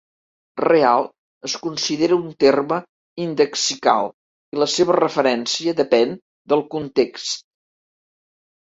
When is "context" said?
6.77-7.49